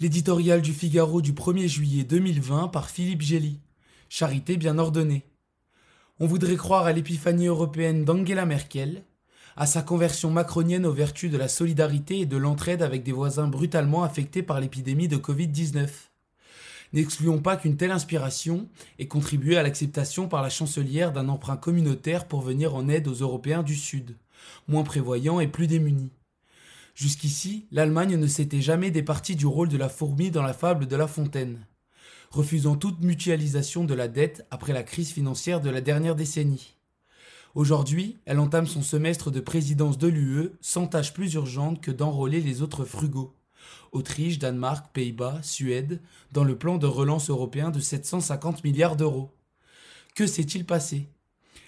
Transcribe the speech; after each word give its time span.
L'éditorial 0.00 0.62
du 0.62 0.72
Figaro 0.72 1.20
du 1.20 1.32
1er 1.32 1.66
juillet 1.66 2.04
2020 2.04 2.68
par 2.68 2.88
Philippe 2.88 3.22
Gély. 3.22 3.58
Charité 4.08 4.56
bien 4.56 4.78
ordonnée. 4.78 5.26
On 6.20 6.26
voudrait 6.28 6.54
croire 6.54 6.86
à 6.86 6.92
l'épiphanie 6.92 7.48
européenne 7.48 8.04
d'Angela 8.04 8.46
Merkel, 8.46 9.02
à 9.56 9.66
sa 9.66 9.82
conversion 9.82 10.30
macronienne 10.30 10.86
aux 10.86 10.92
vertus 10.92 11.32
de 11.32 11.36
la 11.36 11.48
solidarité 11.48 12.20
et 12.20 12.26
de 12.26 12.36
l'entraide 12.36 12.82
avec 12.82 13.02
des 13.02 13.10
voisins 13.10 13.48
brutalement 13.48 14.04
affectés 14.04 14.44
par 14.44 14.60
l'épidémie 14.60 15.08
de 15.08 15.16
Covid-19. 15.16 15.88
N'excluons 16.92 17.40
pas 17.40 17.56
qu'une 17.56 17.76
telle 17.76 17.90
inspiration 17.90 18.68
ait 19.00 19.08
contribué 19.08 19.56
à 19.56 19.64
l'acceptation 19.64 20.28
par 20.28 20.42
la 20.42 20.48
chancelière 20.48 21.10
d'un 21.10 21.28
emprunt 21.28 21.56
communautaire 21.56 22.28
pour 22.28 22.42
venir 22.42 22.76
en 22.76 22.88
aide 22.88 23.08
aux 23.08 23.14
Européens 23.14 23.64
du 23.64 23.74
Sud, 23.74 24.16
moins 24.68 24.84
prévoyants 24.84 25.40
et 25.40 25.48
plus 25.48 25.66
démunis. 25.66 26.12
Jusqu'ici, 26.98 27.68
l'Allemagne 27.70 28.16
ne 28.16 28.26
s'était 28.26 28.60
jamais 28.60 28.90
départie 28.90 29.36
du 29.36 29.46
rôle 29.46 29.68
de 29.68 29.76
la 29.76 29.88
fourmi 29.88 30.32
dans 30.32 30.42
la 30.42 30.52
fable 30.52 30.88
de 30.88 30.96
La 30.96 31.06
Fontaine, 31.06 31.64
refusant 32.32 32.74
toute 32.74 33.04
mutualisation 33.04 33.84
de 33.84 33.94
la 33.94 34.08
dette 34.08 34.44
après 34.50 34.72
la 34.72 34.82
crise 34.82 35.12
financière 35.12 35.60
de 35.60 35.70
la 35.70 35.80
dernière 35.80 36.16
décennie. 36.16 36.74
Aujourd'hui, 37.54 38.18
elle 38.24 38.40
entame 38.40 38.66
son 38.66 38.82
semestre 38.82 39.30
de 39.30 39.38
présidence 39.38 39.96
de 39.96 40.08
l'UE 40.08 40.50
sans 40.60 40.88
tâche 40.88 41.14
plus 41.14 41.34
urgente 41.34 41.80
que 41.80 41.92
d'enrôler 41.92 42.40
les 42.40 42.62
autres 42.62 42.84
frugaux. 42.84 43.36
Autriche, 43.92 44.40
Danemark, 44.40 44.92
Pays-Bas, 44.92 45.38
Suède, 45.44 46.00
dans 46.32 46.42
le 46.42 46.58
plan 46.58 46.78
de 46.78 46.88
relance 46.88 47.30
européen 47.30 47.70
de 47.70 47.78
750 47.78 48.64
milliards 48.64 48.96
d'euros. 48.96 49.30
Que 50.16 50.26
s'est-il 50.26 50.66
passé? 50.66 51.08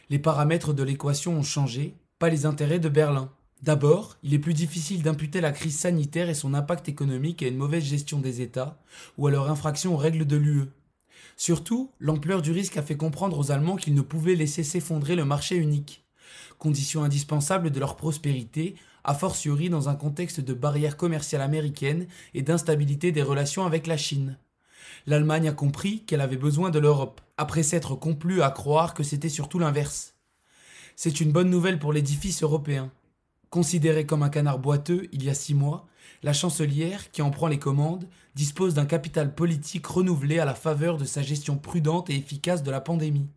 Les 0.09 0.19
paramètres 0.19 0.73
de 0.73 0.83
l'équation 0.83 1.35
ont 1.35 1.45
changé, 1.45 1.95
pas 2.19 2.31
les 2.31 2.47
intérêts 2.47 2.81
de 2.81 2.89
Berlin. 2.89 3.31
D'abord, 3.63 4.17
il 4.23 4.33
est 4.33 4.39
plus 4.39 4.55
difficile 4.55 5.03
d'imputer 5.03 5.43
la 5.43 5.53
crise 5.53 5.79
sanitaire 5.79 6.31
et 6.31 6.35
son 6.35 6.55
impact 6.55 6.89
économique 6.89 7.43
à 7.43 7.47
une 7.49 7.59
mauvaise 7.59 7.85
gestion 7.85 8.19
des 8.19 8.41
États 8.41 8.81
ou 9.19 9.27
à 9.27 9.31
leur 9.31 9.51
infraction 9.51 9.95
aux 9.95 9.99
règles 9.99 10.27
de 10.27 10.37
l'UE. 10.37 10.71
Surtout, 11.37 11.91
l'ampleur 11.99 12.41
du 12.41 12.53
risque 12.53 12.79
a 12.79 12.83
fait 12.83 12.97
comprendre 12.97 13.39
aux 13.39 13.51
Allemands 13.51 13.77
qu'ils 13.77 13.95
ne 13.95 14.01
pouvaient 14.01 14.35
laisser 14.35 14.63
s'effondrer 14.63 15.15
le 15.15 15.27
marché 15.27 15.57
unique, 15.57 16.05
condition 16.59 17.03
indispensable 17.03 17.71
de 17.71 17.81
leur 17.81 17.97
prospérité, 17.97 18.77
a 19.05 19.15
fortiori 19.15 19.69
dans 19.69 19.89
un 19.89 19.95
contexte 19.95 20.41
de 20.41 20.55
barrières 20.55 20.97
commerciales 20.97 21.43
américaines 21.43 22.07
et 22.35 22.43
d'instabilité 22.43 23.13
des 23.13 23.23
relations 23.23 23.67
avec 23.67 23.87
la 23.87 23.97
Chine. 23.97 24.39
L'Allemagne 25.07 25.49
a 25.49 25.53
compris 25.53 26.05
qu'elle 26.05 26.21
avait 26.21 26.37
besoin 26.37 26.71
de 26.71 26.79
l'Europe, 26.79 27.21
après 27.37 27.63
s'être 27.63 27.95
complue 27.95 28.43
à 28.43 28.51
croire 28.51 28.95
que 28.95 29.03
c'était 29.03 29.29
surtout 29.29 29.59
l'inverse. 29.59 30.15
C'est 30.97 31.21
une 31.21 31.33
bonne 31.33 31.49
nouvelle 31.51 31.79
pour 31.79 31.93
l'édifice 31.93 32.43
européen. 32.43 32.91
Considérée 33.51 34.07
comme 34.07 34.23
un 34.23 34.29
canard 34.29 34.61
boiteux 34.61 35.09
il 35.13 35.25
y 35.25 35.29
a 35.29 35.35
six 35.35 35.55
mois, 35.55 35.89
la 36.23 36.33
chancelière, 36.33 37.11
qui 37.11 37.21
en 37.21 37.31
prend 37.31 37.49
les 37.49 37.59
commandes, 37.59 38.09
dispose 38.37 38.75
d'un 38.75 38.87
capital 38.87 39.35
politique 39.35 39.89
renouvelé 39.89 40.39
à 40.39 40.45
la 40.45 40.55
faveur 40.55 40.99
de 40.99 41.05
sa 41.05 41.21
gestion 41.21 41.59
prudente 41.59 42.11
et 42.11 42.17
efficace 42.17 42.63
de 42.63 42.71
la 42.71 42.81
pandémie. 42.81 43.29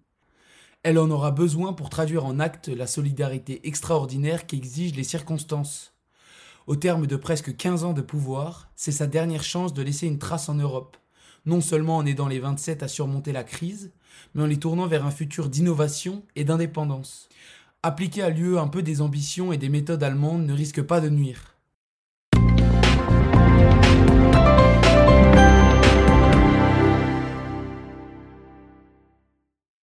Elle 0.84 1.00
en 1.00 1.10
aura 1.10 1.32
besoin 1.32 1.74
pour 1.74 1.90
traduire 1.90 2.26
en 2.26 2.40
actes 2.40 2.68
la 2.68 2.86
solidarité 2.86 3.68
extraordinaire 3.68 4.46
qu'exigent 4.46 4.96
les 4.96 5.04
circonstances. 5.04 5.94
Au 6.68 6.76
terme 6.76 7.08
de 7.08 7.16
presque 7.16 7.56
15 7.56 7.84
ans 7.84 7.94
de 7.94 8.02
pouvoir, 8.02 8.70
c'est 8.76 8.92
sa 8.92 9.08
dernière 9.08 9.44
chance 9.44 9.74
de 9.74 9.82
laisser 9.82 10.06
une 10.06 10.20
trace 10.20 10.48
en 10.48 10.56
Europe, 10.56 10.96
non 11.48 11.60
seulement 11.60 11.98
en 11.98 12.06
aidant 12.06 12.28
les 12.28 12.40
27 12.40 12.84
à 12.84 12.88
surmonter 12.88 13.32
la 13.32 13.44
crise, 13.44 13.92
mais 14.36 14.44
en 14.44 14.46
les 14.46 14.60
tournant 14.60 14.86
vers 14.86 15.06
un 15.06 15.12
futur 15.12 15.50
d'innovation 15.50 16.24
et 16.36 16.44
d'indépendance. 16.44 17.30
Appliquer 17.86 18.24
à 18.24 18.30
l'UE 18.30 18.58
un 18.58 18.70
peu 18.70 18.82
des 18.82 19.02
ambitions 19.02 19.52
et 19.52 19.58
des 19.58 19.68
méthodes 19.68 20.04
allemandes 20.04 20.46
ne 20.46 20.54
risque 20.54 20.82
pas 20.82 21.02
de 21.02 21.10
nuire. 21.10 21.53